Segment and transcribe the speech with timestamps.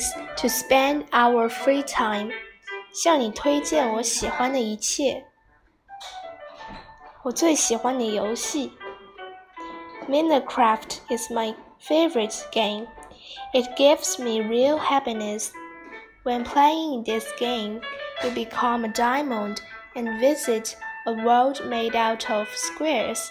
[0.00, 2.30] place to spend our free time.
[2.94, 5.26] 向你推荐我喜欢的一切。
[7.24, 8.72] 我最喜欢的游戏。
[10.08, 12.86] Minecraft is my favorite game.
[13.52, 15.50] It gives me real happiness.
[16.24, 17.82] When playing this game,
[18.24, 19.58] you become a diamond
[19.94, 23.30] and visit a world made out of squares.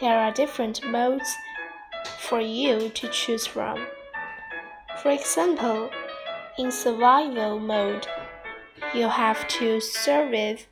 [0.00, 1.30] There are different modes
[2.18, 3.86] for you to choose from.
[5.01, 5.89] For example,
[6.59, 8.05] in survival mode,
[8.93, 10.67] you have to survive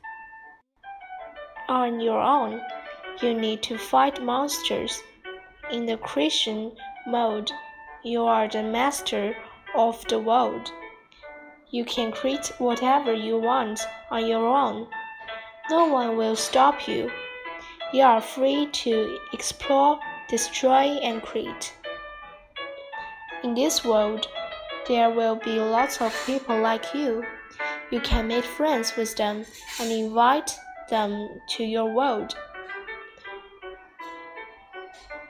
[1.68, 2.60] on your own.
[3.20, 5.02] You need to fight monsters.
[5.72, 6.76] In the creation
[7.08, 7.50] mode,
[8.04, 9.36] you are the master
[9.74, 10.70] of the world.
[11.72, 13.80] You can create whatever you want
[14.12, 14.86] on your own.
[15.70, 17.10] No one will stop you.
[17.92, 21.74] You are free to explore, destroy, and create.
[23.42, 24.28] In this world,
[24.86, 27.24] there will be lots of people like you.
[27.90, 29.46] You can make friends with them
[29.80, 30.58] and invite
[30.90, 32.36] them to your world.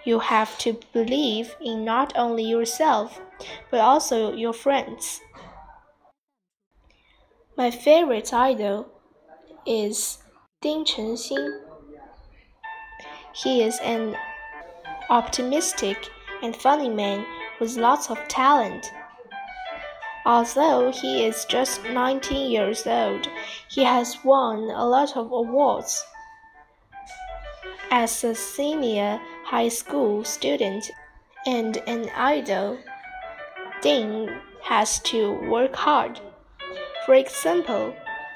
[0.04, 3.20] You have to believe in not only yourself,
[3.70, 5.20] but also your friends.
[7.56, 8.88] My favorite idol
[9.64, 10.18] is
[10.62, 11.60] Ding Chengxin.
[13.34, 14.16] He is an
[15.10, 16.08] optimistic
[16.42, 17.24] and funny man
[17.60, 18.90] with lots of talent.
[20.26, 23.28] Although he is just 19 years old,
[23.68, 26.04] he has won a lot of awards.
[27.90, 30.90] As a senior high school student
[31.46, 32.78] and an idol,
[33.82, 34.28] Ding
[34.62, 36.20] has to work hard.
[37.06, 37.94] For example,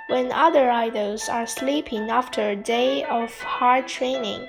[0.08, 4.48] when other idols are sleeping after a day of hard training,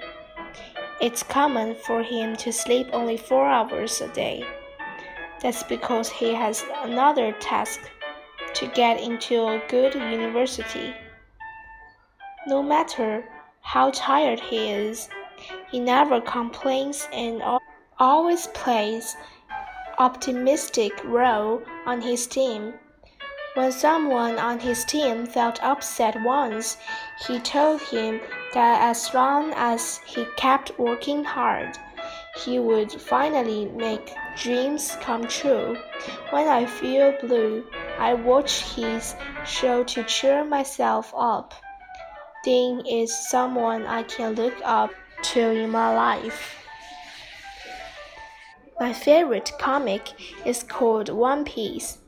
[1.02, 4.44] it's common for him to sleep only four hours a day.
[5.42, 7.80] That's because he has another task
[8.56, 10.94] to get into a good university.
[12.48, 13.26] No matter
[13.62, 15.10] how tired he is,
[15.70, 17.44] he never complains and
[18.00, 19.16] always plays
[19.98, 22.74] optimistic role on his team.
[23.56, 26.78] When someone on his team felt upset once,
[27.26, 28.20] he told him
[28.54, 31.78] that as long as he kept working hard,
[32.36, 35.78] he would finally make dreams come true.
[36.32, 37.66] When I feel blue,
[37.98, 39.16] I watch his
[39.46, 41.54] show to cheer myself up.
[42.44, 44.92] Ding is someone I can look up
[45.24, 46.66] to in my life.
[48.80, 50.12] My favorite comic
[50.46, 52.00] is called One Piece.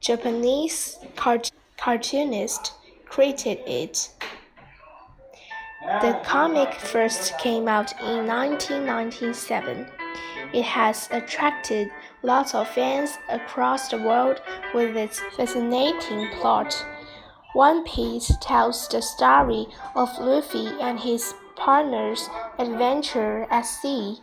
[0.00, 2.74] Japanese cart cartoonist
[3.06, 4.10] created it.
[5.84, 9.86] The comic first came out in 1997.
[10.54, 11.90] It has attracted
[12.22, 14.40] lots of fans across the world
[14.72, 16.74] with its fascinating plot.
[17.52, 24.20] One Piece tells the story of Luffy and his partner's adventure at sea.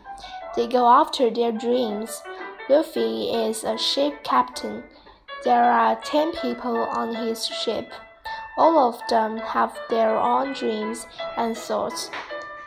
[0.56, 2.22] They go after their dreams.
[2.68, 4.82] Luffy is a ship captain.
[5.44, 7.92] There are 10 people on his ship.
[8.56, 12.10] All of them have their own dreams and thoughts.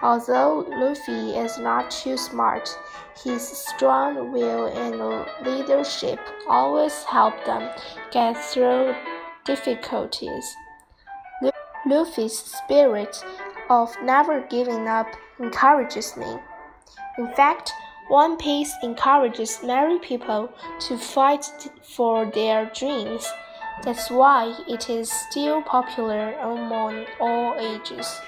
[0.01, 2.77] Although Luffy is not too smart,
[3.23, 7.69] his strong will and leadership always help them
[8.11, 8.95] get through
[9.45, 10.55] difficulties.
[11.87, 13.23] Luffy's spirit
[13.69, 15.07] of never giving up
[15.39, 16.39] encourages me.
[17.17, 17.71] In fact,
[18.07, 20.49] One Piece encourages many people
[20.81, 21.45] to fight
[21.81, 23.27] for their dreams.
[23.83, 28.19] That's why it is still popular among all ages.